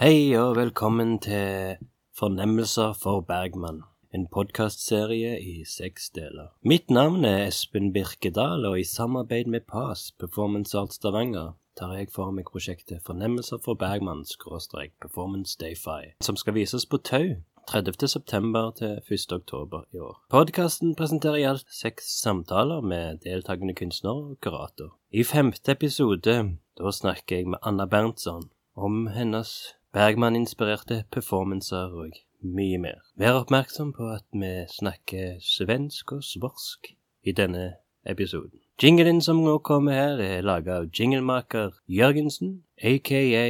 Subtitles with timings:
[0.00, 1.76] Hei og velkommen til
[2.16, 3.82] Fornemmelser for Bergman,
[4.16, 6.46] en podkastserie i seks deler.
[6.64, 12.08] Mitt navn er Espen Birkedal, og i samarbeid med PAS, Performance Art Stavanger, tar jeg
[12.14, 17.36] for meg prosjektet Fornemmelser for Bergman, skråstrek Performance Dayfi, som skal vises på Tau
[17.68, 18.08] 30.
[18.08, 19.26] september til 1.
[19.36, 20.16] oktober i år.
[20.32, 24.96] Podkasten presenterer i alt seks samtaler med deltakende konstnärer og kurator.
[25.12, 26.38] I femte episode,
[26.80, 28.48] da snakker jeg med Anna Berntsson
[28.80, 33.00] om hennes Bergman-inspirerte performancer og mye mer.
[33.18, 36.92] Vær oppmerksom på at vi snakker svensk og svorsk
[37.26, 37.72] i denne
[38.06, 38.60] episoden.
[38.82, 43.48] Jinglen som nå kommer her, er laga av jinglemaker Jørgensen, aka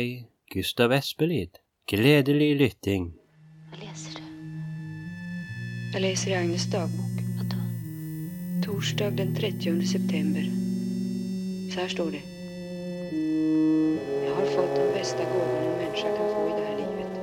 [0.51, 1.61] Gustav Espelid.
[1.87, 3.13] Gledelig lytting.
[3.71, 4.23] Vad läser du?
[5.93, 7.17] Jag läser i Agnes dagbok.
[7.37, 7.57] Vadå?
[8.65, 10.45] Torsdag den 30 september.
[11.75, 12.23] Så här står det.
[14.27, 17.21] Jag har fått bästa gåvorna en människa kan få i det här livet.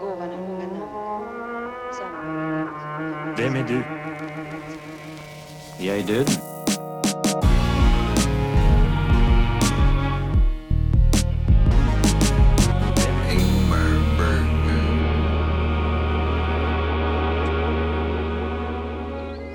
[0.00, 1.72] Gåvan har många namn.
[1.98, 3.34] Samma.
[3.36, 3.82] Vem är du?
[5.86, 6.28] Jag är död.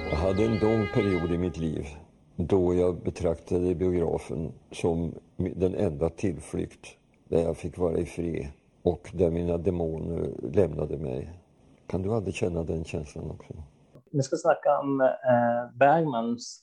[0.09, 1.88] Jag hade en lång period i mitt liv
[2.36, 6.98] då jag betraktade biografen som den enda tillflykt
[7.30, 8.48] där jag fick vara i fred
[8.84, 11.30] och där mina demoner lämnade mig.
[11.88, 13.54] Kan du aldrig känna den känslan också?
[14.12, 16.62] Vi ska snacka om eh, Bergmans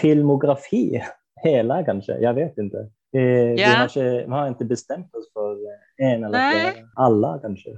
[0.00, 1.02] filmografi,
[1.42, 2.78] hela kanske, jag vet inte.
[2.78, 3.68] Eh, vi, Ja.
[3.76, 6.84] har inte, vi har inte bestämt oss för eh, en eller Nej.
[6.96, 7.70] Alla kanske.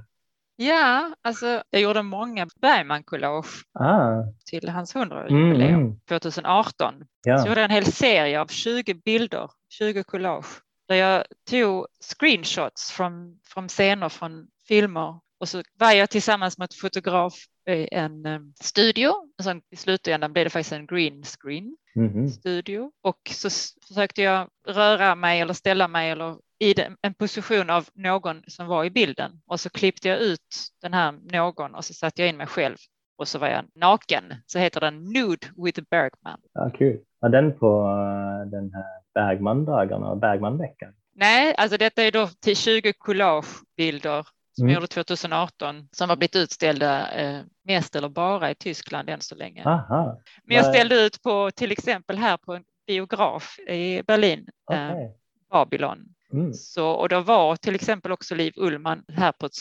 [0.58, 5.98] Ja, alltså jag gjorde många Bergman-collage Ah, till hans 100 mm, jubileum mm.
[6.08, 6.94] 2018.
[6.98, 7.38] Så Ja.
[7.48, 10.46] gjorde jag en hel serie av 20 bilder, 20 collage,
[10.88, 16.64] där jag tog screenshots från, från scener från filmer och så var jag tillsammans med
[16.64, 17.34] ett fotograf
[17.68, 19.12] i en eh, studio.
[19.42, 22.28] Sen I slutändan blev det faktiskt en green screen Mhm.
[22.28, 23.48] studio och så
[23.88, 28.84] försökte jag röra mig eller ställa mig eller i en position av någon som var
[28.84, 30.40] i bilden och så klippte jag ut
[30.82, 32.76] den här någon och så satte jag in mig själv
[33.18, 34.34] och så var jag naken.
[34.46, 36.40] Så heter den Nude with Bergman.
[36.52, 37.00] Ja, kul.
[37.20, 38.84] Var den på eh, den här
[39.16, 40.92] Bergman-dagarna Bergman-veckan?
[41.14, 44.72] Nej, alltså detta är då till 20 collagebilder som Mm.
[44.72, 49.34] jag gjorde 2018 som har blivit utställda eh, mest eller bara i Tyskland än så
[49.34, 49.64] länge.
[49.64, 54.90] Aha, Men jag ställde ut på till exempel här på en biograf i Berlin, eh,
[54.90, 55.16] okej.
[55.50, 55.98] Babylon.
[56.32, 56.52] Mm.
[56.54, 59.52] Så, och då var till exempel också Liv Ullman här på ett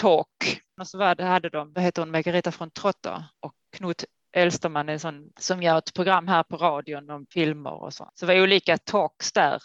[0.00, 0.60] talk.
[0.80, 4.88] Och så var det, hade de, vad heter hon, Margareta från Trotta och Knut Elsterman
[4.88, 8.10] är en sån som gör ett program här på radion om filmer och så.
[8.14, 9.62] Så det var olika talks där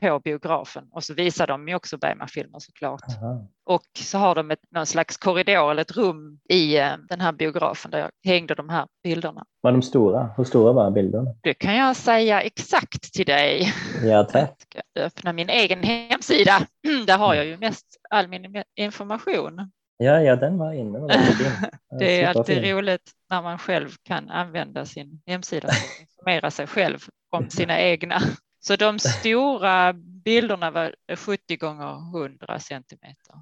[0.00, 3.02] på biografen och så visar de ju också Bergman-filmer såklart.
[3.22, 3.46] Aha.
[3.64, 7.32] Och så har de ett, någon slags korridor eller ett rum i eh, den här
[7.32, 9.44] biografen där jag hängde de här bilderna.
[9.60, 10.30] Var de stora?
[10.36, 11.34] Hur stora var bilderna?
[11.40, 13.72] Det kan jag säga exakt till dig.
[14.04, 14.54] Ja, tack.
[14.62, 16.66] Ska jag öppna min egen hemsida.
[17.06, 19.70] Där har jag ju mest all min information.
[19.96, 20.98] Ja, ja, den var inne.
[20.98, 21.70] Den var fin.
[21.98, 22.76] Det är alltid superfin.
[22.76, 26.98] roligt när man själv kan använda sin hemsida att informera sig själv
[27.30, 28.20] om sina egna.
[28.60, 29.92] Så de stora
[30.24, 33.34] bilderna var 70 gånger 100 centimeter.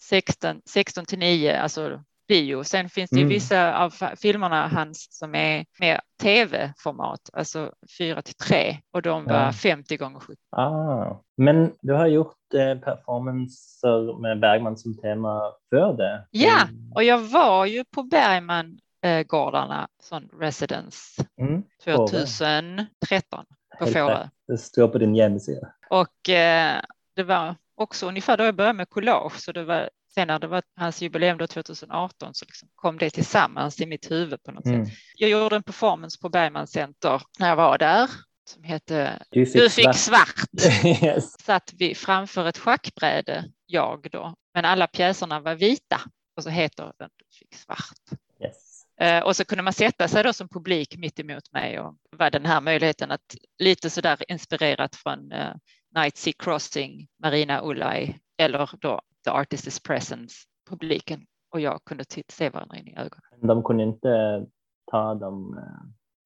[0.00, 2.64] 16, 16 till 9, alltså bio.
[2.64, 3.28] Sen finns det ju Mm.
[3.34, 9.34] vissa av filmerna hans som är mer tv-format, alltså 4 till 3 och de var
[9.44, 9.52] Ja.
[9.52, 10.40] 50 gånger 70.
[10.56, 15.40] Ah, men du har gjort eh, performancer med Bergman som tema
[15.70, 16.26] för det?
[16.30, 16.92] Ja, Mm.
[16.94, 21.62] och jag var ju på Bergman-gårdarna, sån residence, Mm.
[21.84, 21.96] Fårö.
[22.06, 23.44] 2013
[23.78, 24.28] på Fårö.
[24.48, 25.72] Det står på din hemsida.
[25.90, 26.80] Och eh,
[27.16, 30.46] det var också ungefär då jag började med collage, så det var sen när det
[30.46, 34.64] var hans jubileum då 2018 så liksom kom det tillsammans i mitt huvud på något
[34.66, 34.86] Mm.
[34.86, 34.94] sätt.
[35.16, 38.10] Jag gjorde en performance på Bergman Center när jag var där
[38.48, 40.44] som hette Du fick, Du fick svart.
[41.02, 41.32] yes.
[41.44, 46.00] Satt vi framför ett schackbräde, jag då, men alla pjäserna var vita
[46.36, 48.18] och så heter den Du fick svart.
[48.44, 48.84] yes.
[49.00, 52.30] Eh, Och så kunde man sätta sig då som publik mitt emot mig och var
[52.30, 55.54] den här möjligheten att lite så där inspirerat från uh,
[55.94, 60.34] Night Sea Crossing, Marina Ulaj eller då The Artist is Presence,
[60.70, 63.22] publiken och jag kunde se varandra in i ögonen.
[63.40, 64.44] De kunde inte
[64.90, 65.62] ta de eh,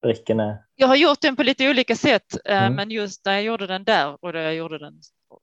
[0.02, 0.58] brickorna.
[0.74, 2.74] Jag har gjort den på lite olika sätt, eh, Mm.
[2.74, 5.00] men just när jag gjorde den där och då jag gjorde den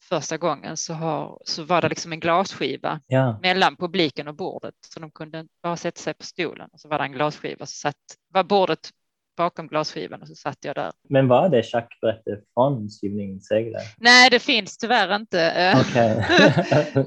[0.10, 4.76] första gången så, har, så var det liksom en glasskiva Ja, mellan publiken och bordet
[4.94, 7.76] så de kunde bara sätta sig på stolen och så var det en glasskiva så
[7.76, 7.96] satt,
[8.30, 8.90] var bordet
[9.36, 10.92] bakom glasskivan och så satt jag där.
[11.10, 13.84] men var det schackbrättet från Syvningsseglare?
[13.98, 15.42] Nej, det finns tyvärr inte.
[15.52, 16.26] eh, Okej.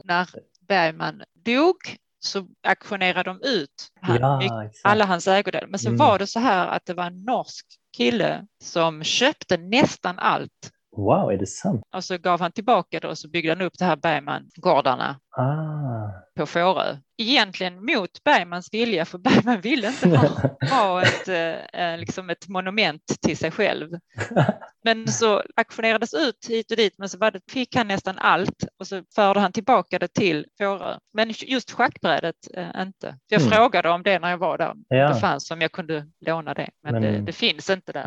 [0.05, 0.27] när
[0.69, 1.77] Bergman dog
[2.21, 5.67] så auktionerade de ut han, Ja, alla hans ägodelar.
[5.67, 5.99] Men så Mm.
[5.99, 7.67] var det så här att det var en norsk
[7.97, 11.83] kille som köpte nästan allt Wow, är det sant?
[11.97, 15.98] och så gav han tillbaka det och så byggde han upp det här Bergman-gårdarna Ah.
[16.37, 16.97] På Fårö.
[17.19, 20.29] Egentligen mot Bergmans vilja, för Bergman ville inte ha,
[20.71, 23.91] ha ett, eh, eh, liksom ett monument till sig själv.
[24.85, 28.87] Men så auktionerades ut hit och dit, men så det, fick han nästan allt och
[28.87, 30.99] så förde han tillbaka det till Fårö.
[31.15, 33.19] Men just schackbrädet eh, inte.
[33.29, 33.53] Jag Mm.
[33.53, 34.75] frågade om det när jag var där.
[34.89, 35.09] Ja.
[35.09, 38.07] Det fanns om jag kunde låna det, men, Men- det, det finns inte där.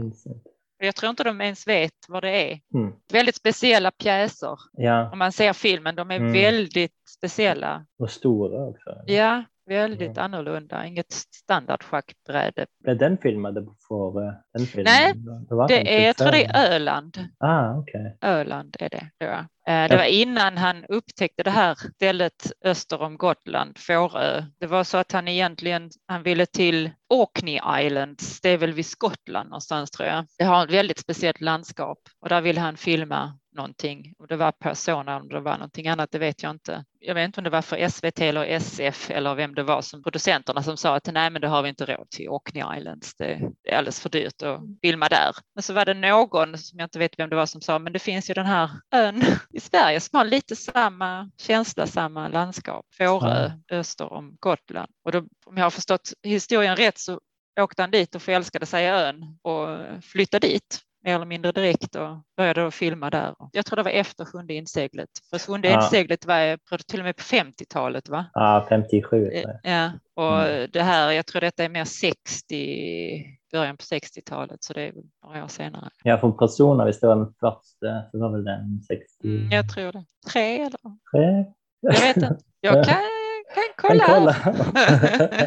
[0.84, 2.60] Jag tror inte de ens vet vad det är.
[2.74, 2.94] Mm.
[3.12, 4.58] Väldigt speciella pjäser.
[4.74, 6.34] Ja, Om man ser filmen, de är Mm.
[6.34, 7.86] väldigt speciella.
[8.00, 8.90] och stora också.
[9.06, 9.44] Ja,
[9.76, 10.22] väldigt Ja.
[10.24, 10.86] annorlunda.
[10.86, 12.66] Inget standardschackbräde.
[12.84, 14.86] Blev den filmade på eh, den filmen?
[14.86, 17.18] Nej, den Det är, jag tror det är Öland.
[17.40, 18.18] Ah, okej.
[18.22, 19.10] Öland är det.
[19.68, 24.44] Eh, Det var innan han upptäckte det här stället öster om Gotland, Fårö.
[24.60, 28.86] Det var så att han egentligen han ville till Orkney Islands, det är väl vid
[28.86, 30.26] Skottland någonstans tror jag.
[30.38, 34.14] Det har ett väldigt speciellt landskap och där ville han filma någonting.
[34.20, 36.86] Och det var Persona, om det var någonting annat, det vet jag inte.
[37.00, 40.04] Jag vet inte om det var för SVT eller SF eller vem det var som
[40.04, 43.16] producenterna som sa att nej, men det har vi inte råd till Orkney Islands.
[43.16, 45.36] Det är alldeles för dyrt att filma där.
[45.56, 47.94] Men så var det någon som jag inte vet vem det var som sa, men
[47.94, 52.86] det finns ju den här ön i Sverige som har lite samma känsla, samma landskap.
[52.98, 54.92] Fårö öster om Gotland.
[55.06, 57.20] Och då, om jag har förstått historien rätt så
[57.60, 61.96] åkte han dit och förälskade sig i ön och flyttade dit mer eller mindre direkt
[61.96, 63.36] och började då filma där.
[63.52, 65.10] Jag tror det var efter sjunde inseglet.
[65.30, 65.76] För sjunde Ja.
[65.84, 68.26] inseglet var jag till och med på 50-talet va?
[68.34, 69.26] Ah, 57.
[69.26, 69.60] tror jag.
[69.64, 70.70] Ja, och Mm.
[70.74, 74.94] det här, jag tror detta är mer 60, början på 60-talet, så det är
[75.26, 75.90] några år senare.
[76.04, 79.30] Ja, från Persona, visst det var den första, så var väl den 63?
[79.30, 80.06] Mm, jag tror det.
[80.32, 80.98] Tre eller?
[81.12, 81.46] Tre?
[81.82, 82.38] Jag vet inte.
[82.62, 82.96] Jag kan,
[83.54, 84.06] kan kolla.
[84.34, 85.42] Kan kolla.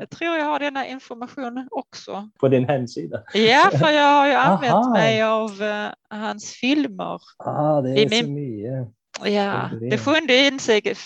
[0.00, 2.28] jag tror jag har denna information också.
[2.40, 3.22] På din hemsida?
[3.34, 4.90] Ja, för jag har ju använt Aha.
[4.92, 7.18] mig av eh, hans filmer.
[7.38, 8.88] Ah, det I är så min- mycket.
[9.24, 10.98] Ja, det sjunde insteget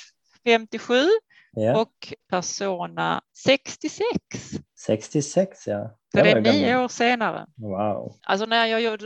[0.44, 0.94] 57
[1.58, 1.80] Ja.
[1.80, 4.06] och Persona 66.
[4.86, 5.96] 66, ja.
[6.14, 6.84] Så det är nio gammal.
[6.84, 7.46] år senare.
[7.56, 8.14] Wow.
[8.26, 8.98] Alltså när jag började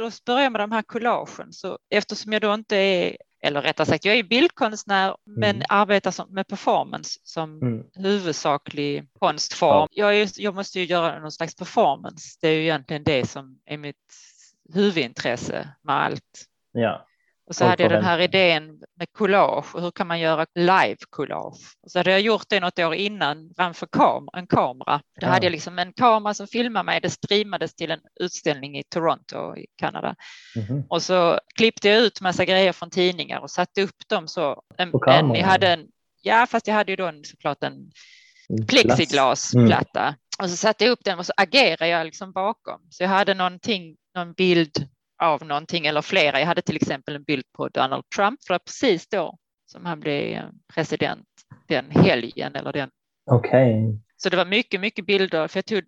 [0.43, 4.17] jag med de här collagen, så eftersom jag då inte är, eller rättare sagt, jag
[4.19, 5.67] är bildkonstnär men Mm.
[5.69, 7.85] arbetar som, med performance som Mm.
[7.95, 9.89] huvudsaklig konstform.
[9.91, 12.39] Jag, är, jag måste ju göra någon slags performance.
[12.41, 13.97] Det är ju egentligen det som är mitt
[14.75, 16.47] huvudintresse med allt.
[16.73, 17.07] Ja.
[17.51, 21.75] Och så hade jag den här idén med collage och hur kan man göra live-collage?
[21.83, 25.01] Och så hade jag gjort det något år innan framför kam en kamera.
[25.21, 25.29] Då Ja.
[25.29, 27.01] hade jag liksom en kamera som filmade mig.
[27.01, 30.15] Det streamades till en utställning i Toronto i Kanada.
[30.57, 30.85] Mhm.
[30.89, 34.63] Och så klippte jag ut massa grejer från tidningar och satte upp dem så.
[34.77, 35.87] En, en, jag hade en,
[36.23, 37.91] ja, fast jag hade ju då en, såklart en
[38.53, 38.67] Mm.
[38.67, 40.15] plexiglasplatta.
[40.43, 42.81] Och så satte jag upp den och så agerade jag liksom bakom.
[42.91, 44.89] Så jag hade någonting, någon bild
[45.21, 46.41] av någonting eller flera.
[46.41, 49.37] Jag hade till exempel en bild på Donald Trump, för precis då
[49.67, 50.43] som han blev
[50.75, 51.27] president
[51.69, 52.91] den helgen eller den.
[53.31, 53.99] Okej.
[54.17, 55.83] Så det var mycket, mycket bilder, för jag tog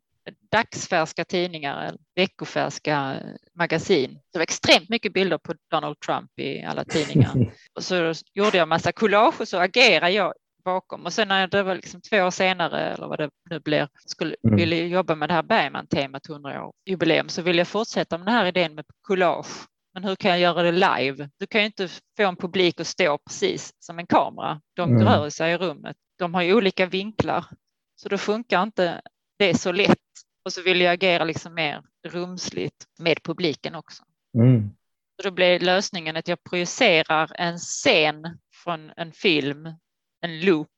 [0.53, 3.17] dagsfärska tidningar, eller veckofärska
[3.55, 4.19] magasin.
[4.33, 7.53] Det var extremt mycket bilder på Donald Trump i alla tidningar.
[7.75, 10.33] Och så gjorde jag massa collage och så agerade jag
[10.65, 11.05] bakom.
[11.07, 14.37] Och sen när det var liksom två år senare, eller vad det nu blir, skulle
[14.45, 14.57] Mm.
[14.57, 18.35] ville jobba med det här Bergman-temat 100 år jubileum, så ville jag fortsätta med den
[18.35, 19.67] här idén med collage.
[19.95, 21.31] Men hur kan jag göra det live?
[21.39, 24.61] Du kan ju inte få en publik att stå precis som en kamera.
[24.77, 25.03] De Mm.
[25.09, 25.97] rör sig i rummet.
[26.19, 27.45] De har ju olika vinklar,
[27.97, 29.01] så då funkar inte
[29.39, 29.99] det så lätt.
[30.45, 34.03] Och så vill jag agera liksom mer rumsligt med publiken också.
[34.39, 34.71] Mm.
[35.17, 39.69] Så då blev lösningen att jag projicerar en scen från en film,
[40.23, 40.69] en loop,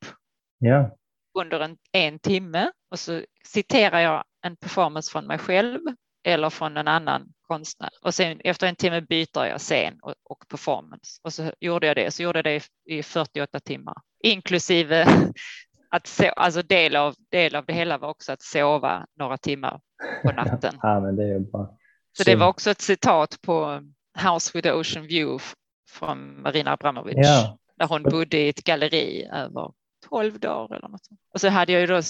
[0.58, 0.96] Ja.
[1.38, 5.80] under en, en timme och så citerar jag en performance från mig själv
[6.26, 7.90] eller från en annan konstnär.
[8.02, 11.20] Och sen efter en timme byter jag scen och, och performance.
[11.22, 12.10] Och så gjorde jag det.
[12.10, 12.54] Så gjorde jag det
[12.86, 15.06] i, i 48 timmar, inklusive
[15.90, 19.80] att so, alltså del av, del av det hela var också att sova några timmar
[20.22, 20.78] på natten.
[20.82, 21.78] ja, men det är ju bra.
[22.16, 23.82] Så det var också ett citat på
[24.30, 25.44] House with the Ocean View
[25.90, 27.14] från Marina Abramovic.
[27.16, 27.58] Ja.
[27.78, 29.70] Där hon bodde i ett galleri över
[30.08, 31.04] 12 dagar eller något.
[31.06, 31.20] sånt.
[31.34, 32.00] Och så hade jag ju då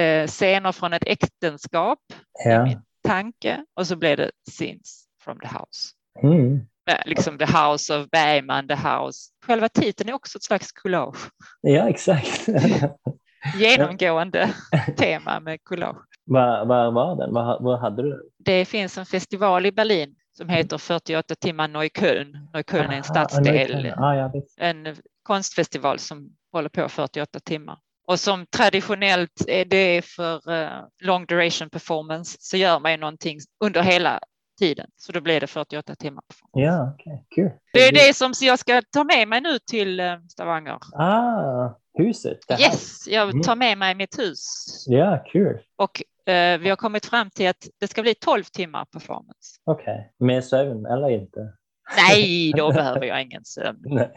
[0.00, 1.98] eh, scener från ett äktenskap,
[2.44, 2.64] Ja.
[2.64, 5.90] min tanke, och så blev det scenes from the house.
[6.22, 6.56] Mm.
[6.90, 9.30] Eh, Liksom the house of Bergman, the house.
[9.46, 11.30] Själva titeln är också ett slags collage.
[11.60, 12.46] ja, exakt.
[13.58, 14.50] Genomgående
[14.96, 16.04] tema med collage.
[16.24, 17.34] Var, var var den?
[17.34, 18.20] Var, var hade du den?
[18.38, 22.48] Det finns en festival i Berlin som heter 48 timmar Neukölln.
[22.52, 23.92] Neukölln är en Ah, stadsdel.
[23.96, 24.58] Ah, visst.
[24.58, 27.78] en konstfestival som håller på 48 timmar.
[28.06, 33.38] Och som traditionellt är det för uh, long duration performance så gör man ju någonting
[33.64, 34.20] under hela
[34.58, 34.86] tiden.
[34.96, 36.24] Så då blir det 48 timmar.
[36.52, 37.18] Ja, okay.
[37.34, 37.50] kul.
[37.72, 40.78] Det är det som jag ska ta med mig nu till uh, Stavanger.
[40.94, 42.38] Ah, huset?
[42.60, 43.42] Yes, jag mm.
[43.42, 44.44] tar med mig mitt hus.
[44.86, 45.58] Ja, kul.
[45.76, 49.60] Och uh, vi har kommit fram till att det ska bli 12 timmar performance.
[49.64, 50.26] Okej, okay.
[50.26, 51.52] med sömn eller inte?
[51.96, 53.80] Nej, då behöver jag ingen sömn.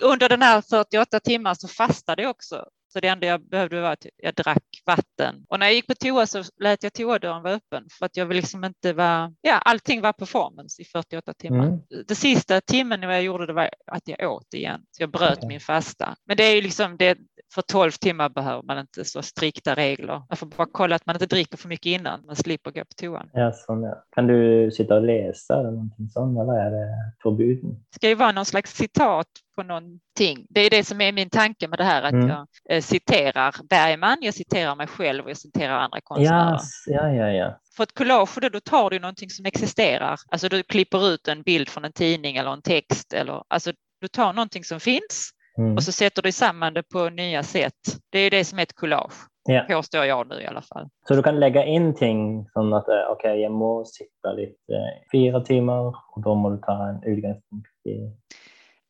[0.00, 2.64] Under den här 48 timmar så fastade jag också.
[2.92, 5.44] Så det enda jag behövde var att jag drack vatten.
[5.48, 8.26] Och när jag gick på toa så lät jag toadörren vara öppen för att jag
[8.26, 11.66] vill liksom inte vara, ja allting var performance i 48 timmar.
[11.66, 11.80] Mm.
[12.08, 14.80] Det sista timmen när jag gjorde det var att jag åt igen.
[14.90, 15.48] Så jag bröt okay.
[15.48, 16.16] min fasta.
[16.26, 17.18] Men det är ju liksom det,
[17.54, 20.22] för 12 timmar behöver man inte så strikta regler.
[20.28, 22.94] Man får bara kolla att man inte dricker för mycket innan man slipper gå på
[22.96, 23.30] toan.
[23.32, 24.04] Ja, sån, ja.
[24.14, 27.70] Kan du sitta och läsa eller någonting sånt eller är det förbjuden?
[27.70, 29.26] Det ska ju vara någon slags citat
[29.56, 30.46] på någonting.
[30.48, 32.28] Det är det som är min tanke med det här att mm.
[32.28, 36.52] jag eh, citerar Bergman, jag citerar mig själv och jag citerar andra konstnärer.
[36.52, 36.84] Yes.
[36.86, 37.60] Ja, ja, ja.
[37.76, 40.16] För ett collage, då, då tar du någonting som existerar.
[40.28, 44.08] Alltså du klipper ut en bild från en tidning eller en text eller alltså du
[44.08, 45.74] tar någonting som finns Mm.
[45.76, 47.98] Och så sätter du samman det på nya sätt.
[48.10, 49.14] Det är det som är ett collage,
[49.44, 49.64] ja.
[49.68, 50.88] påstår jag nu i alla fall.
[51.08, 54.72] Så du kan lägga in ting som att eh, okej, okay, jag må sitta lite
[54.72, 55.80] eh, fyra timmar
[56.12, 58.10] och då må du ta en utgångspunkt i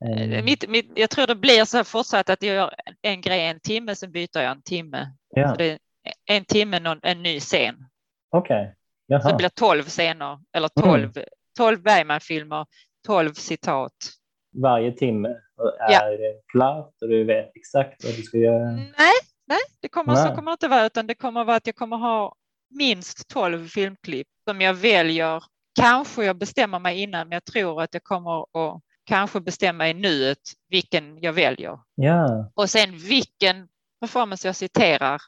[0.05, 0.45] Mm.
[0.45, 3.61] Mitt, mitt, jag tror det blir så här fortsatt att jag gör en grej en
[3.61, 5.13] timme, sen byter jag en timme.
[5.31, 5.49] Ja.
[5.49, 5.79] Så det är
[6.27, 7.75] en timme, någon, en ny scen.
[8.31, 8.75] Okej.
[9.09, 9.21] Okay.
[9.23, 11.29] Så det blir tolv scener, eller tolv, mm.
[11.57, 12.67] tolv Bergman-filmer,
[13.07, 13.93] tolv citat.
[14.53, 15.29] Varje timme
[15.89, 16.33] är ja.
[16.53, 18.71] klart och du vet exakt vad du ska göra?
[18.71, 19.15] Nej,
[19.47, 20.29] nej det kommer, nej.
[20.29, 22.35] så kommer det inte vara, utan det kommer vara att jag kommer ha
[22.71, 25.43] minst tolv filmklipp som jag väljer.
[25.81, 29.95] Kanske jag bestämmer mig innan, men jag tror att jag kommer att kanske bestämma i
[29.95, 30.39] nuet
[30.69, 31.79] vilken jag väljer.
[31.95, 32.51] Ja.
[32.55, 33.69] Och sen vilken
[34.01, 35.21] performance jag citerar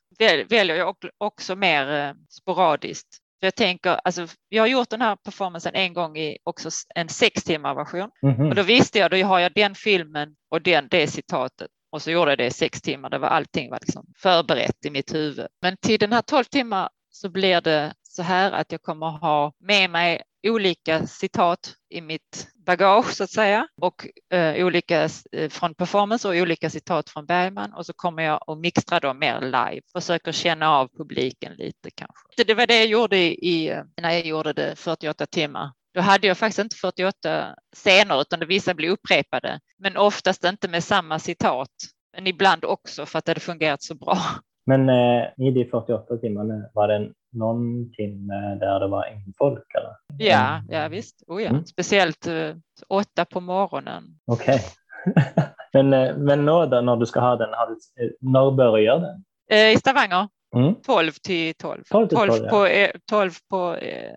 [0.49, 3.22] väljer jag också mer eh, sporadiskt.
[3.42, 7.08] För jag tänker, alltså, jag har gjort den här performancen en gång i också en
[7.08, 8.49] sex timmar version mm -hmm.
[8.49, 12.11] och då visste jag, då har jag den filmen och den, det citatet och så
[12.11, 13.11] gjorde jag det i sex timmar.
[13.11, 15.46] Det var allting var liksom förberett i mitt huvud.
[15.62, 19.52] Men till den här tolv timmar så blir det så här att jag kommer ha
[19.61, 25.75] med mig olika citat i mitt bagage så att säga och eh, olika eh, från
[25.75, 29.80] performance och olika citat från Bergman och så kommer jag och mixtra dem mer live,
[29.92, 32.44] försöker känna av publiken lite kanske.
[32.46, 35.70] Det var det jag gjorde i, eh, när jag gjorde det 48 timmar.
[35.94, 40.68] Då hade jag faktiskt inte 48 scener utan det vissa blev upprepade, men oftast inte
[40.68, 41.70] med samma citat,
[42.16, 44.18] men ibland också för att det hade fungerat så bra.
[44.66, 49.32] Men eh, i de 48 timmarna, var det en någon timme där det var ingen
[49.38, 49.74] folk?
[49.74, 49.96] Eller?
[50.18, 51.22] Ja, ja visst.
[51.26, 51.48] Oh, ja.
[51.48, 51.64] Mm.
[51.64, 52.56] Speciellt eh,
[52.88, 54.04] åtta på morgonen.
[54.24, 54.60] Okej.
[55.06, 55.24] Okay.
[55.72, 59.24] men eh, men när, när du ska ha den, har du, eh, när börjar den?
[59.50, 60.28] Eh, I Stavanger.
[60.56, 60.74] Mm.
[60.74, 61.82] 12 till 12.
[61.90, 64.16] 12, till 12, 12 på, eh, 12 på eh,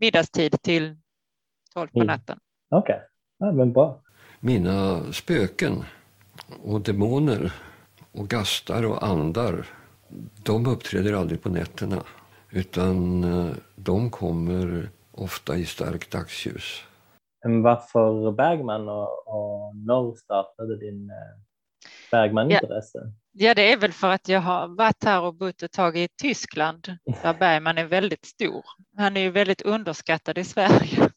[0.00, 0.96] middagstid till
[1.74, 2.38] 12 på natten.
[2.70, 3.06] Okej, okay.
[3.38, 4.00] ja, men bra.
[4.40, 5.84] Mina spöken
[6.64, 7.52] och demoner
[8.12, 9.66] och gastar och andar
[10.42, 12.02] de uppträder aldrig på nätterna
[12.56, 16.82] utan eh, de kommer ofta i starkt dagsljus.
[17.62, 21.40] Varför Bergman och, och när startade din eh,
[22.10, 22.98] Bergman-intresse?
[22.98, 23.12] Ja.
[23.38, 26.08] Ja, det är väl för att jag har varit här och bott ett tag i
[26.22, 28.64] Tyskland där Bergman är väldigt stor.
[28.96, 31.02] Han är ju väldigt underskattad i Sverige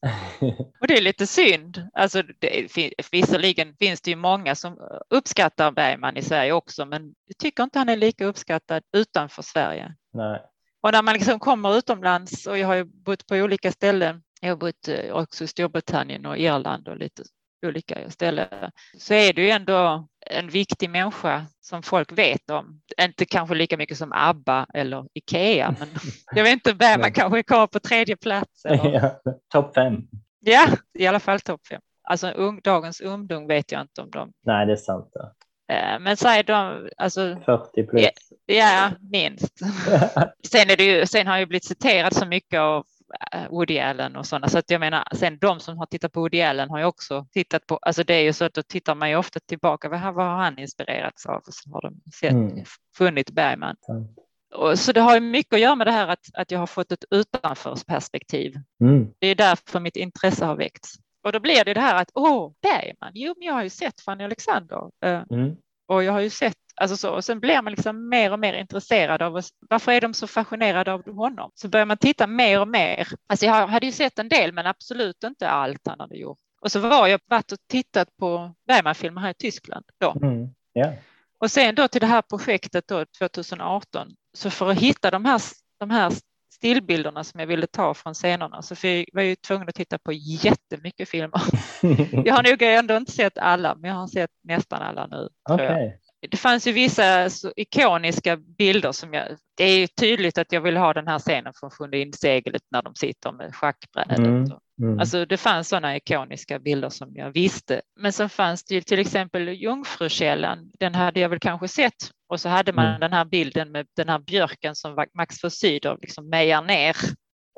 [0.81, 1.88] och det är lite synd.
[1.93, 2.77] Alltså, det,
[3.12, 4.77] visserligen finns det ju många som
[5.10, 9.96] uppskattar Bergman i Sverige också, men jag tycker inte han är lika uppskattad utanför Sverige.
[10.13, 10.41] Nej.
[10.81, 14.21] Och när man liksom kommer utomlands och jag har ju bott på olika ställen.
[14.41, 17.24] Jag har bott eh, också i Storbritannien och Irland och lite
[17.65, 22.81] olika ställen så är du ändå en viktig människa som folk vet om.
[23.01, 25.89] Inte kanske lika mycket som ABBA eller Ikea, men
[26.36, 28.62] jag vet inte, Bergman kanske kommer på tredje plats.
[28.65, 29.21] Ja,
[29.53, 30.07] topp fem.
[30.39, 31.81] Ja, i alla fall topp fem.
[32.03, 34.31] Alltså un, dagens ungdom vet jag inte om dem.
[34.45, 35.12] Nej, det är sant.
[35.13, 35.33] Ja.
[35.75, 37.38] Eh, men säg de, alltså.
[37.45, 38.03] 40 plus.
[38.51, 39.59] Ja, minst.
[40.47, 42.85] sen, är det ju, sen har jag blivit citerad så mycket av
[43.31, 44.47] Eh, Woody Allen och sådana.
[44.47, 47.27] Så att jag menar, sen de som har tittat på Woody Allen har ju också
[47.31, 50.01] tittat på, alltså det är ju så att då tittar man ju ofta tillbaka, vad,
[50.13, 51.35] vad har han inspirerats av?
[51.47, 52.65] Och så har de sett, mm.
[52.97, 53.75] funnit Bergman.
[53.89, 54.07] Mm.
[54.55, 56.67] Och, så det har ju mycket att göra med det här att, att jag har
[56.67, 58.55] fått ett utanförsperspektiv.
[58.81, 59.07] Mm.
[59.19, 60.93] Det är därför mitt intresse har väckts.
[61.23, 64.01] Och då blir det det här att, åh, Bergman, jo, men jag har ju sett
[64.01, 64.89] Fanny Alexander.
[65.05, 65.55] Eh, mm.
[65.87, 68.53] Och jag har ju sett Alltså så, och sen blir man liksom mer och mer
[68.53, 71.51] intresserad av varför är de så fascinerade av honom?
[71.55, 73.07] Så börjar man titta mer och mer.
[73.27, 76.38] Alltså jag hade ju sett en del, men absolut inte allt han hade gjort.
[76.62, 80.15] Och så var jag varit och tittat på Bergman-filmer här i Tyskland då.
[80.21, 80.50] Mm.
[80.74, 80.93] Ja.
[81.39, 85.41] Och sen då till det här projektet då 2018, så för att hitta de här,
[85.79, 86.13] de här
[86.53, 88.75] stillbilderna som jag ville ta från scenerna så
[89.13, 91.41] var jag tvungen att titta på jättemycket filmer.
[92.25, 95.29] Jag har nog ändå inte sett alla, men jag har sett nästan alla nu.
[95.48, 95.55] jag.
[95.55, 95.98] Okej.
[96.21, 100.77] Det fanns ju vissa ikoniska bilder som jag, det är ju tydligt att jag vill
[100.77, 104.17] ha den här scenen från Sjunde inseglet när de sitter med schackbrädet.
[104.17, 104.45] Mm.
[104.81, 104.99] Mm.
[104.99, 107.81] Alltså det fanns sådana ikoniska bilder som jag visste.
[107.99, 110.71] Men så fanns det ju till exempel Jungfrukällan.
[110.79, 111.93] Den hade jag väl kanske sett.
[112.29, 112.99] Och så hade man Mm.
[112.99, 116.95] den här bilden med den här björken som Max von Sydow liksom mejar ner.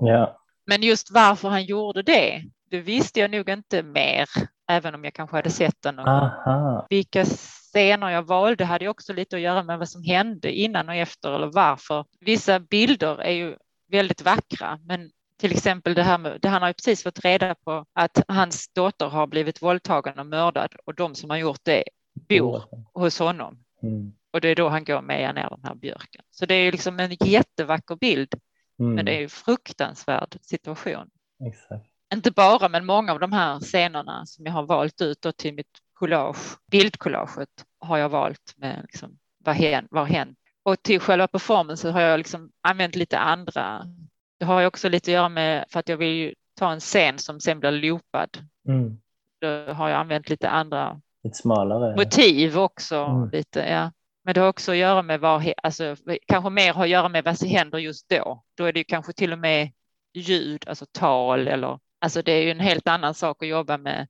[0.02, 0.38] ja.
[0.68, 4.26] Men just varför han gjorde det, det visste jag nog inte mer,
[4.72, 6.00] även om jag kanske hade sett den.
[6.00, 6.86] Aha.
[6.90, 7.26] Vilka
[7.72, 11.32] scener jag valde hade också lite att göra med vad som hände innan och efter
[11.32, 12.06] eller varför.
[12.20, 13.56] Vissa bilder är ju
[13.92, 17.56] väldigt vackra, men till exempel det här med, det han har ju precis fått reda
[17.56, 21.84] på att hans dotter har blivit våldtagen och mördad och de som har gjort det
[22.30, 22.64] bor
[22.94, 23.64] hos honom.
[23.84, 24.14] Mm.
[24.34, 26.22] Och det är då han går med ner den här björken.
[26.32, 28.34] Så det är liksom en jättevacker bild,
[28.80, 28.96] Mm.
[28.96, 31.10] men det är ju en fruktansvärd situation.
[31.48, 31.86] Exakt.
[32.14, 35.78] Inte bara, men många av de här scenerna som jag har valt ut till mitt
[36.02, 40.38] collage, bildcollaget har jag valt med liksom, vad, har hänt?
[40.64, 43.86] Och till själva performancen har jag liksom använt lite andra.
[44.40, 46.80] Det har ju också lite att göra med för att jag vill ju ta en
[46.80, 48.30] scen som sen blir loopad.
[48.68, 48.98] Mm.
[49.42, 51.96] Då har jag använt lite andra Lite smalare.
[51.96, 52.96] motiv också.
[52.96, 53.30] Mm.
[53.30, 53.92] Lite, ja.
[54.24, 55.96] Men det har också att göra med vad, alltså,
[56.28, 58.44] kanske mer har att göra med vad som händer just då.
[58.58, 59.72] Då är det ju kanske till och med
[60.14, 64.08] ljud, alltså tal eller, alltså det är ju en helt annan sak att jobba med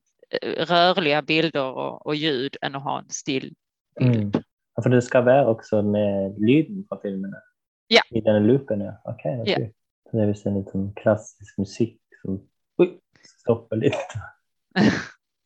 [0.57, 3.53] rörliga bilder och, och ljud än att ha en still
[3.99, 4.15] bild.
[4.35, 4.43] Mm.
[4.75, 7.37] Ja, för det ska vara också med lyden på filmerna?
[7.87, 8.01] Ja.
[8.09, 9.01] I den loopen, ja.
[9.03, 9.41] Okej, Ja.
[9.41, 9.73] okej.
[10.11, 12.47] Så det är visst en liten klassisk musik som
[12.77, 12.99] oj,
[13.41, 13.97] stoppar lite.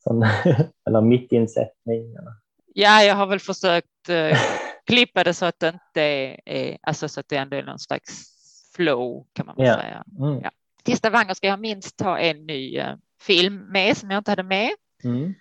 [0.03, 0.23] Sån,
[0.87, 2.15] eller mitt i en sättning.
[2.15, 2.33] Eller.
[2.73, 4.37] Ja, jag har väl försökt eh,
[4.85, 7.79] klippa det så att det inte är, är alltså så att det ändå är någon
[7.79, 8.24] slags
[8.75, 9.74] flow kan man väl Ja.
[9.74, 10.03] säga.
[10.19, 10.39] Mm.
[10.43, 10.51] Ja.
[10.83, 12.95] Till Stavanger ska jag minst ta en ny eh,
[13.25, 14.70] film med som jag inte hade med.
[15.03, 15.33] Mm.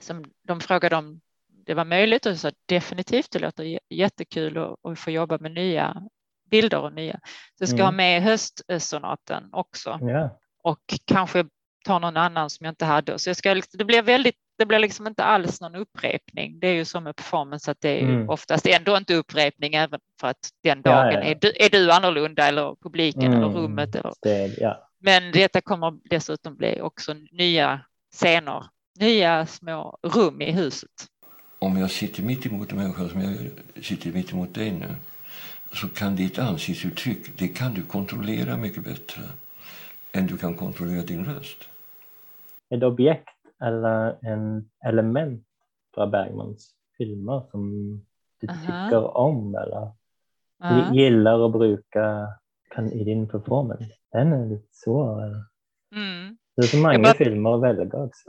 [0.00, 1.20] som de frågade om
[1.66, 5.52] det var möjligt och jag sa definitivt, det låter jättekul och, och få jobba med
[5.52, 6.02] nya
[6.50, 7.12] bilder och nya.
[7.58, 7.84] Så jag ska Mm.
[7.86, 10.38] ha med höstsonaten också Ja.
[10.62, 11.44] och kanske
[11.84, 13.18] ta någon annan som jag inte hade.
[13.18, 16.60] Så jag ska, liksom- det blir väldigt, det blir liksom inte alls någon upprepning.
[16.60, 18.28] Det är ju som med performance att det är Mm.
[18.28, 21.20] oftast ändå inte upprepning även för att den Ja, dagen ja.
[21.22, 23.54] Är, du, är du annorlunda eller publiken eller Mm.
[23.56, 23.94] rummet.
[23.94, 24.88] Eller, Det, ja.
[25.02, 27.80] Men detta kommer dessutom bli också nya
[28.12, 28.64] scener,
[29.00, 30.90] nya små rum i huset.
[31.58, 33.36] Om jag sitter mitt emot en människa som jag
[33.84, 34.94] sitter mitt emot dig nu
[35.72, 39.22] så kan ditt ansiktsuttryck det kan du kontrollera mycket bättre
[40.12, 41.68] än du kan kontrollera din röst.
[42.70, 43.28] Ett objekt
[43.62, 45.44] eller en element
[45.94, 47.70] från Bergmans filmer som
[48.40, 48.58] du Aha.
[48.60, 49.92] tycker om eller
[50.58, 50.94] Ja.
[50.94, 52.28] gillar och brukar
[52.74, 53.84] kan, i din performance?
[54.12, 55.22] Den är lite svår.
[55.24, 55.44] eller?
[55.94, 56.36] Mm.
[56.56, 58.28] Det är så många bara- filmer att välja också.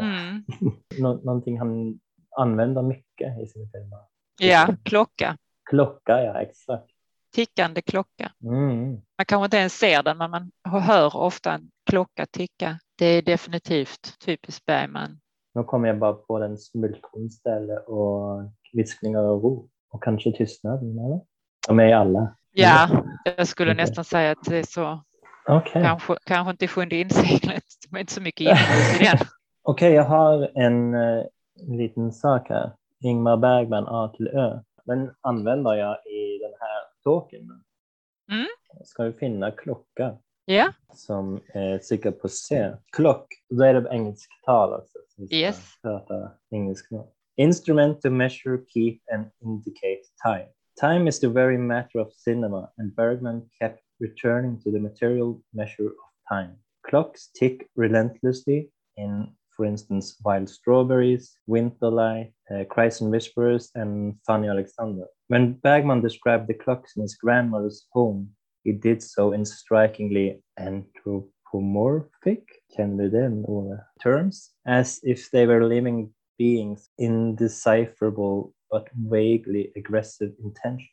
[0.00, 0.44] Mm.
[1.00, 2.00] nå- någonting han
[2.36, 3.98] använder mycket i sina filmer.
[4.40, 5.36] Ja, klocka.
[5.70, 6.90] Klocka, ja exakt.
[7.34, 8.32] Tickande klocka.
[8.42, 8.90] Mm.
[8.90, 12.78] Man kanske inte ens ser den, men man hör ofta en klocka ticka.
[12.98, 15.20] Det är definitivt typiskt Bergman.
[15.54, 19.68] Nu kommer jag bara på den smultronställe och viskningar och ro.
[19.90, 21.20] Och kanske tystnaden, eller?
[21.68, 22.36] De är alla.
[22.56, 23.84] Ja, jag skulle Okej.
[23.84, 25.02] nästan säga att det är så.
[25.48, 25.82] Okej.
[25.82, 27.64] Kanske, kanske inte sjunde inseglet.
[27.92, 29.18] Är inte så mycket inomhus i den.
[29.62, 31.24] Okej, jag har en eh,
[31.68, 32.72] liten sak här.
[33.00, 34.60] Ingmar Bergman, A till Ö.
[34.84, 37.40] Den använder jag i den här talken.
[38.30, 38.46] Mm.
[38.84, 42.72] Ska vi finna klocka Ja, som är sikker på C.
[42.96, 44.98] Klock, då är det engelsktal också.
[45.34, 45.78] Yes.
[45.82, 47.04] Prata engelska.
[47.36, 50.48] Instrument to measure, keep and indicate time.
[50.80, 55.86] Time is the very matter of cinema and Bergman kept returning to the material measure
[55.86, 56.56] of time.
[56.84, 64.48] Clocks tick relentlessly in, for instance, Wild Strawberries, Winterlight, uh, Cries and Whispers, and Fanny
[64.48, 65.06] Alexander.
[65.28, 68.30] When Bergman described the clocks in his grandmother's home,
[68.64, 73.84] he did so in strikingly anthropomorphic, känner?
[74.02, 80.88] Terms, as if they were living beings indecipherable but vaguely aggressive intention.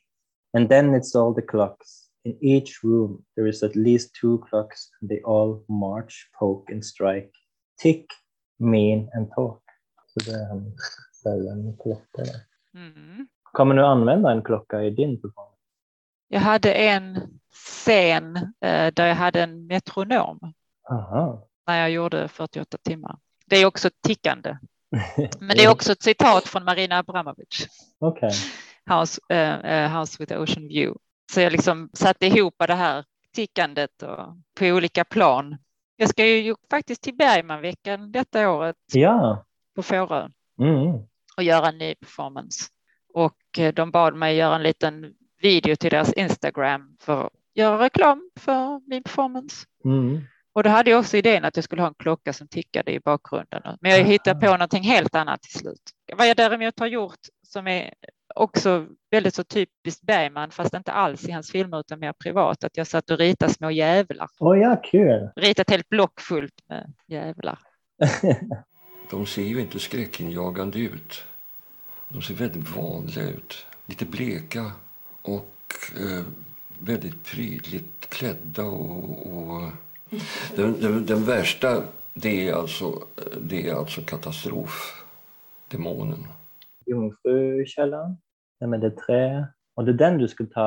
[0.54, 2.08] And then it's all the clocks.
[2.24, 6.84] In each room, there is at least two clocks, and they all march, poke, and
[6.84, 7.32] strike,
[7.80, 8.06] tick,
[8.58, 9.62] mean, and talk.
[10.06, 10.72] Så det
[11.22, 12.40] säger med klocka där.
[12.74, 13.26] mm.
[13.42, 15.58] Kommer du använda en klocka i din performance?
[16.28, 20.38] Jag hade en scen eh, där jag hade en metronom
[20.90, 21.48] Aha.
[21.66, 23.18] när jag gjorde 48 timmar.
[23.46, 24.56] Det är också tickande.
[25.40, 27.66] Men det är också ett citat från Marina Abramovic,
[27.98, 28.30] Okej.
[28.90, 30.98] House, eh, House with Ocean View.
[31.32, 35.58] Så jag liksom satte ihop det här tickandet och på olika plan.
[35.96, 39.44] Jag ska ju faktiskt till Bergmanveckan detta året Ja.
[39.76, 40.28] på Fårö
[40.60, 40.92] Mm.
[41.36, 42.64] och göra en ny performance.
[43.14, 47.84] Och eh, de bad mig göra en liten video till deras Instagram för att göra
[47.84, 49.66] reklam för min performance.
[49.84, 50.20] Mm.
[50.52, 53.00] Och då hade jag också idén att jag skulle ha en klocka som tickade i
[53.00, 53.78] bakgrunden.
[53.80, 55.82] Men jag hittade på någonting helt annat till slut.
[56.16, 57.94] Vad jag däremot har gjort som är
[58.34, 62.76] också väldigt så typiskt Bergman, fast inte alls i hans filmer utan mer privat, att
[62.76, 64.28] jag satt och ritade små djävlar.
[64.38, 65.30] Åh ja, kul.
[65.36, 67.58] Ritat helt block fullt med djävlar.
[69.10, 71.24] De ser ju inte skräckinjagande ut.
[72.08, 73.66] De ser väldigt vanliga ut.
[73.86, 74.72] Lite bleka
[75.22, 75.54] och
[76.00, 76.24] eh,
[76.78, 78.62] väldigt prydligt klädda.
[78.62, 79.62] Och, och
[80.56, 81.82] den, den, den värsta,
[82.14, 82.92] det är alltså,
[83.42, 86.26] det är alltså katastrofdemonen.
[86.86, 88.16] Jungfrukällan,
[88.60, 89.46] den med det trä.
[89.74, 90.62] Och det är den du skulle ta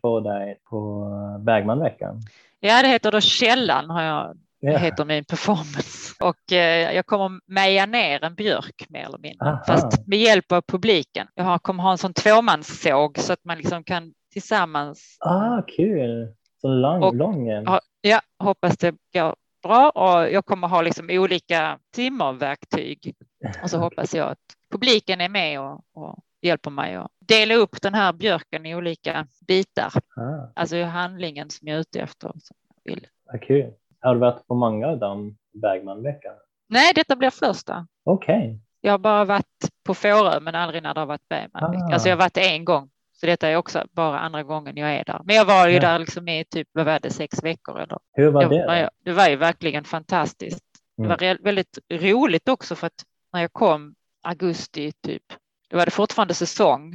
[0.00, 1.06] för dig på
[1.40, 2.20] Bergmanveckan?
[2.60, 4.78] Ja, det heter då Källan har jag Ja.
[4.78, 6.14] heter min performance.
[6.24, 9.62] Och eh, jag kommer meja ner en björk mer eller mindre, Aha.
[9.66, 11.26] fast med hjälp av publiken.
[11.34, 15.16] Jag har- kommer ha en sån tvåmanssåg så att man liksom kan tillsammans.
[15.20, 16.28] Ah, kul.
[16.60, 17.66] Så lång, Och- lång en.
[18.06, 23.14] Ja, ja, hoppas det går bra och jag kommer ha liksom olika timmerverktyg
[23.62, 24.38] och så hoppas jag att
[24.70, 29.26] publiken är med och, och hjälper mig att dela upp den här björken i olika
[29.48, 29.92] bitar.
[30.16, 32.28] Ah, Alltså handlingen som jag är ute efter.
[32.28, 33.06] som jag vill.
[33.32, 33.72] vad kul.
[34.00, 36.34] Har du varit på många av dem Bergmanveckan?
[36.68, 37.86] Nej, detta blir första.
[38.04, 38.60] Okej.
[38.80, 41.64] Jag har bara varit på Fårö men aldrig när det har varit Bergman.
[41.76, 41.92] Ah.
[41.92, 42.90] Alltså jag har varit en gång.
[43.20, 45.20] Så detta är också bara andra gången jag är där.
[45.24, 45.80] Men jag var ju Ja.
[45.80, 47.98] där liksom i typ, vad var det, sex veckor eller?
[48.12, 48.48] Hur var det?
[48.66, 48.72] då?
[48.74, 50.64] ja, det var ju verkligen fantastiskt.
[50.96, 51.08] Det Mm.
[51.08, 55.22] var re- väldigt roligt också för att när jag kom augusti typ,
[55.70, 56.94] då var det fortfarande säsong.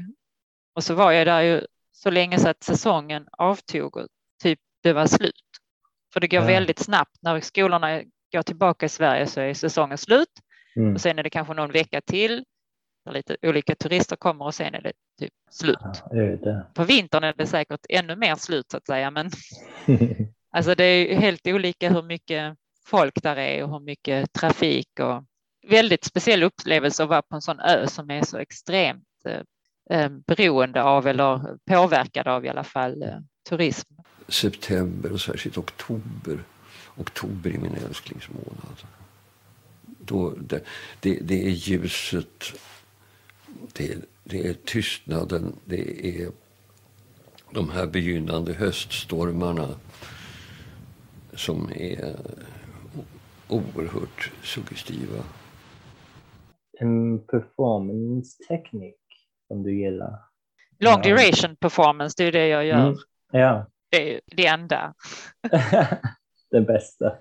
[0.76, 4.08] Och så var jag där ju så länge så att säsongen avtog och
[4.44, 5.42] typ det var slut.
[6.14, 6.46] För det går Ja.
[6.48, 7.18] väldigt snabbt.
[7.22, 10.30] När skolorna går tillbaka i Sverige så är säsongen slut
[10.76, 10.94] Mm.
[10.94, 12.46] och sen är det kanske någon vecka till.
[13.06, 15.78] Där lite olika turister kommer och sen är det typ slut.
[16.42, 16.62] Ja.
[16.74, 19.32] På vintern är det säkert ännu mer slut så att säga, men
[20.52, 25.24] Alltså det är helt olika hur mycket folk där är och hur mycket trafik och
[25.68, 30.10] väldigt speciell upplevelse att vara på en sån ö som är så extremt eh, eh,
[30.28, 33.18] beroende av eller påverkad av i alla fall eh,
[33.50, 33.94] turism.
[34.28, 36.44] September och särskilt oktober.
[36.98, 38.78] Oktober är min älsklingsmånad.
[39.86, 40.64] Då, det,
[41.00, 42.54] det, det är ljuset,
[43.74, 46.32] det, det är tystnaden, det är
[47.52, 49.68] de här begynnande höststormarna
[51.34, 52.16] som är
[53.48, 55.24] oerhört suggestiva.
[56.80, 58.96] en performance-teknik
[59.48, 60.20] som du gillar?
[60.80, 62.88] Long duration performance, det är det jag gör.
[62.88, 62.98] Mm.
[63.32, 64.94] Ja, Det är det enda.
[66.52, 67.18] det bästa.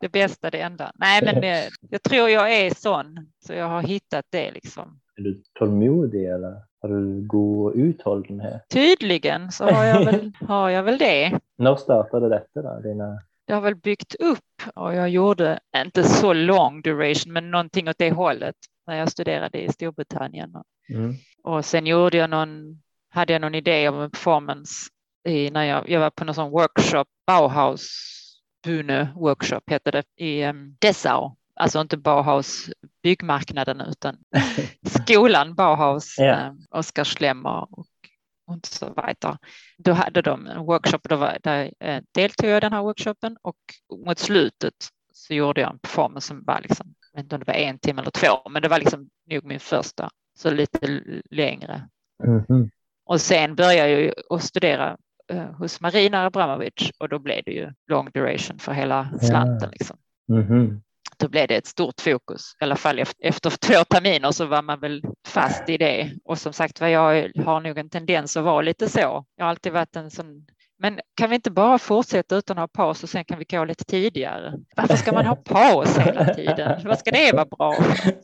[0.00, 0.92] Det bästa, det enda.
[0.94, 5.00] Nej, men eh, jag tror jag är sån, så jag har hittat det liksom.
[5.16, 8.68] Är du tålmodig eller har du god uthållighet?
[8.68, 11.40] Tydligen så har jag väl, har jag väl det.
[11.56, 12.80] När startade detta då?
[12.80, 13.18] Dina...
[13.46, 17.98] Det har väl byggt upp och jag gjorde inte så long duration, men någonting åt
[17.98, 20.50] det hållet när jag studerade i Storbritannien.
[20.88, 21.14] Mm.
[21.42, 24.90] Och sen gjorde jag någon, hade jag någon idé om en performance
[25.28, 27.88] i, när jag, jag var på någon sån workshop, Bauhaus
[28.66, 31.36] Bühne workshop hette det i um, Dessau.
[31.54, 32.70] Alltså inte Bauhaus
[33.06, 34.16] byggmarknaden utan
[34.86, 36.48] skolan Bauhaus, Ja.
[36.48, 37.86] um, Oskar Schlemmer och,
[38.46, 39.38] och så vidare.
[39.78, 43.36] Då hade de en workshop, då var, där eh, deltog jag i den här workshopen
[43.42, 43.56] och
[44.06, 44.74] mot slutet
[45.14, 47.78] så gjorde jag en performance som var liksom, jag vet inte om det var en
[47.78, 51.88] timme eller två, men det var liksom nog min första, så lite längre.
[52.24, 52.70] Mhm.
[53.06, 54.96] Och sen började jag ju studera
[55.32, 59.70] eh, hos Marina Abramovic och då blev det ju long duration för hela slanten.
[59.70, 59.96] Liksom.
[60.28, 60.82] Mhm.
[61.18, 64.80] Då blev det ett stort fokus, i alla fall efter två terminer så var man
[64.80, 66.10] väl fast i det.
[66.24, 69.24] Och som sagt var, jag har nog en tendens att vara lite så.
[69.36, 70.46] Jag har alltid varit en sån
[70.78, 73.64] men kan vi inte bara fortsätta utan att ha paus och sen kan vi gå
[73.64, 74.54] lite tidigare?
[74.76, 76.80] Varför ska man ha paus hela tiden?
[76.84, 77.74] Vad ska det vara bra?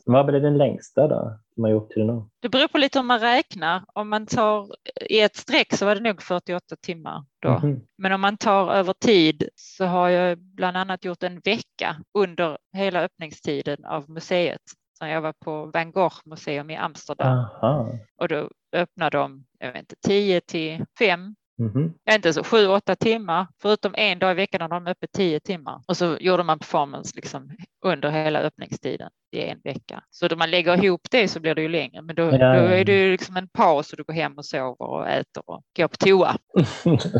[0.05, 1.39] Vad blev den längsta då?
[1.57, 2.23] Har gjort till nu?
[2.39, 3.83] Det beror på lite hur man räknar.
[3.93, 4.67] Om man tar
[5.09, 7.49] i ett streck så var det nog 48 timmar då.
[7.49, 7.81] Mhm.
[7.97, 12.57] Men om man tar över tid så har jag bland annat gjort en vecka under
[12.73, 14.61] hela öppningstiden av museet.
[14.99, 17.89] Jag var på Van Gogh museum i Amsterdam Aha.
[18.19, 21.93] och då öppnade de jag vet inte, 10 till 5 Mhm.
[22.11, 25.81] Inte så sju, åtta timmar, förutom en dag i veckan när de öppet tio timmar.
[25.87, 27.49] Och så gjorde man performance liksom
[27.85, 30.03] under hela öppningstiden i en vecka.
[30.09, 32.65] Så då man lägger ihop det så blir det ju längre, men då, Ja, då
[32.65, 35.63] är det ju liksom en paus och du går hem och sover och äter och
[35.77, 36.37] går på toa.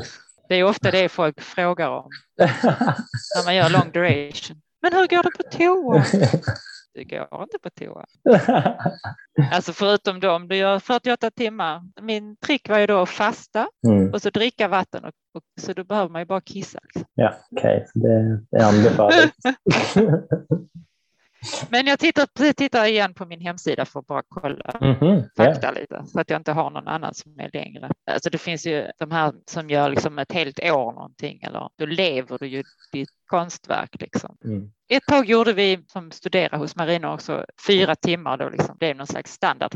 [0.49, 2.09] Det är ofta det folk frågar om
[3.35, 4.61] när man gör long duration.
[4.81, 6.03] Men hur går det på toa?
[6.93, 8.05] Det går inte på toa.
[9.51, 11.81] Alltså förutom då om du gör 48 timmar.
[12.01, 14.13] Min trick var ju då att fasta mm.
[14.13, 16.79] och så dricka vatten och, och så då behöver man ju bara kissa.
[16.83, 17.03] Liksom.
[17.15, 19.33] Ja, okej, så det, det är anbefalet.
[21.69, 25.43] Men jag tittar, tittar igen på min hemsida för att bara kolla Mhm, ja.
[25.45, 27.89] fakta lite så att jag inte har någon annan som är längre.
[28.11, 31.85] Alltså det finns ju de här som gör liksom ett helt år någonting eller då
[31.85, 34.37] lever du ju ditt konstverk liksom.
[34.45, 34.71] Mm.
[34.89, 39.07] Ett tag gjorde vi som studerade hos Marina också fyra timmar då liksom blev någon
[39.07, 39.75] slags standard.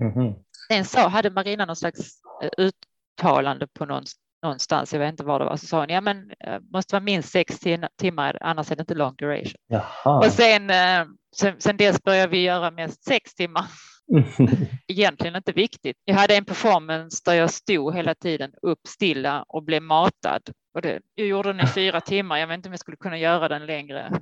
[0.00, 0.34] Mhm.
[0.68, 4.04] Sen sa, hade Marina någon slags eh, uttalande på någon,
[4.46, 7.04] någonstans, jag vet inte var det var, så sa hon ja men eh, måste vara
[7.04, 9.60] minst sex tim- timmar annars är det inte long duration.
[9.66, 10.18] Jaha.
[10.18, 11.04] Och sen, eh,
[11.36, 13.64] sen, sen dess började vi göra mest sex timmar.
[14.88, 15.96] Egentligen inte viktigt.
[16.04, 20.42] Jag hade en performance där jag stod hela tiden upp stilla och blev matad.
[20.74, 22.38] Och det, jag gjorde den i fyra timmar.
[22.38, 24.20] Jag vet inte om jag skulle kunna göra den längre.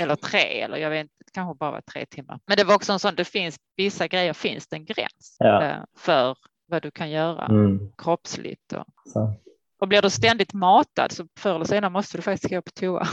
[0.00, 2.38] Eller tre, eller jag vet inte, det kanske bara var tre timmar.
[2.46, 5.62] Men det var också en sån, det finns vissa grejer, finns det en gräns Ja.
[5.64, 7.92] eh, för vad du kan göra Mm.
[7.98, 8.72] kroppsligt.
[8.72, 9.34] Och, Så.
[9.82, 13.06] Och blir du ständigt matad så förr eller senare måste du faktiskt gå på toa.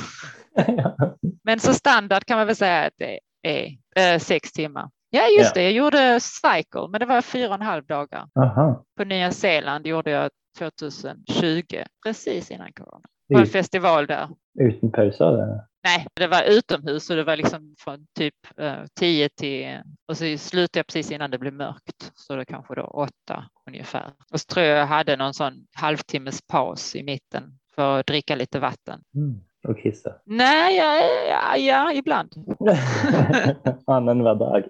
[1.43, 4.89] Men så standard kan man väl säga att det är eh, sex timmar.
[5.09, 5.61] Ja, just Ja.
[5.61, 5.63] det.
[5.63, 8.27] Jag gjorde cycle, men det var fyra och en halv dagar.
[8.39, 8.83] Aha.
[8.97, 11.63] På Nya Zeeland gjorde jag 2020,
[12.05, 13.01] precis innan corona.
[13.27, 14.29] Det var en festival där.
[14.59, 15.61] Utan eller?
[15.83, 20.37] Nej, det var utomhus och det var liksom från typ eh, 10 till och så
[20.37, 22.11] slutade jag precis innan det blev mörkt.
[22.15, 24.13] Så det kanske då åtta ungefär.
[24.31, 28.35] Och så tror jag jag hade någon sån halvtimmes paus i mitten för att dricka
[28.35, 29.01] lite vatten.
[29.15, 29.41] Mm.
[29.67, 30.15] Och kissa?
[30.25, 32.33] Nej, ja, ja, ja ibland.
[33.87, 34.63] Annanvar dag.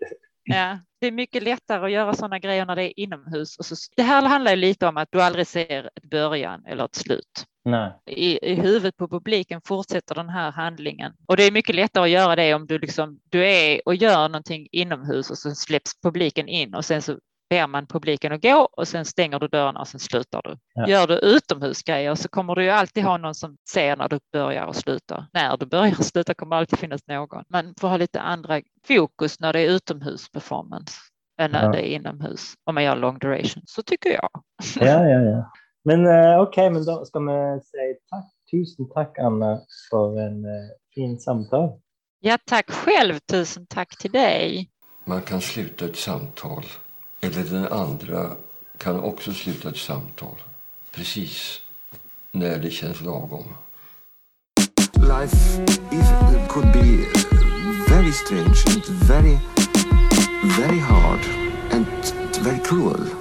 [0.44, 3.58] Ja, det är mycket lättare att göra sådana grejer när det är inomhus.
[3.58, 6.96] Och så, det här handlar lite om att du aldrig ser ett början eller ett
[6.96, 7.46] slut.
[7.72, 7.92] Nej.
[8.06, 11.14] I, I huvudet på publiken fortsätter den här handlingen.
[11.26, 14.30] Och det är mycket lättare att göra det om du, liksom, du är och gör
[14.30, 17.18] någonting inomhus och så släpps publiken in och sen så
[17.50, 20.58] ber man publiken att gå och sen stänger du dörrarna och sen slutar du.
[20.74, 20.88] Ja.
[20.88, 24.66] Gör du utomhusgrejer så kommer du ju alltid ha någon som ser när du börjar
[24.66, 25.26] och slutar.
[25.34, 27.44] När du börjar och slutar kommer det alltid finnas någon.
[27.50, 30.94] Man får ha lite andra fokus när det är utomhusperformance
[31.42, 31.72] än när Ja.
[31.72, 32.54] det är inomhus.
[32.64, 34.30] Om man gör long duration, så tycker jag.
[34.76, 35.52] Ja, ja, ja.
[35.90, 38.26] Men eh, okej, men då ska man säga tack.
[38.52, 40.52] Tusen tack Anna för en uh,
[40.96, 41.70] fin samtal.
[42.20, 43.20] Ja, tack själv.
[43.20, 44.70] Tusen tack till dig.
[45.06, 46.64] Man kan sluta ett samtal,
[47.22, 48.36] eller den andra
[48.78, 50.36] kan också sluta ett samtal.
[50.92, 51.62] Precis
[52.32, 53.44] när det känns lagom.
[54.96, 55.60] life
[55.92, 56.08] is,
[56.50, 57.06] could be
[57.88, 59.38] very strange and very,
[60.58, 61.26] very hard
[61.72, 61.88] and
[62.44, 63.19] very cruel.